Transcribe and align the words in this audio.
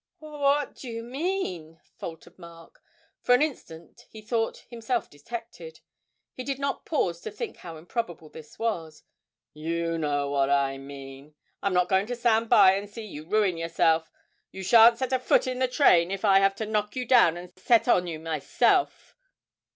'What 0.17 0.73
do 0.77 0.89
you 0.89 1.03
mean?' 1.03 1.79
faltered 1.99 2.39
Mark. 2.39 2.81
For 3.21 3.37
the 3.37 3.43
instant 3.45 4.07
he 4.09 4.23
thought 4.23 4.65
himself 4.67 5.11
detected, 5.11 5.79
and 6.35 6.47
did 6.47 6.57
not 6.57 6.87
pause 6.87 7.21
to 7.21 7.29
think 7.29 7.57
how 7.57 7.77
improbable 7.77 8.27
this 8.27 8.57
was. 8.57 9.03
'You 9.53 9.99
know 9.99 10.31
what 10.31 10.49
I 10.49 10.79
mean. 10.79 11.35
I'm 11.61 11.75
not 11.75 11.87
going 11.87 12.07
to 12.07 12.15
stand 12.15 12.49
by 12.49 12.71
and 12.71 12.89
see 12.89 13.05
you 13.05 13.25
ruin 13.27 13.57
yourself. 13.57 14.11
You 14.49 14.63
shan't 14.63 14.97
set 14.97 15.13
a 15.13 15.19
foot 15.19 15.45
in 15.45 15.59
the 15.59 15.67
train 15.67 16.09
if 16.09 16.25
I 16.25 16.39
have 16.39 16.55
to 16.55 16.65
knock 16.65 16.95
you 16.95 17.05
down 17.05 17.37
and 17.37 17.53
set 17.59 17.87
on 17.87 18.07
you 18.07 18.17
myself! 18.17 19.15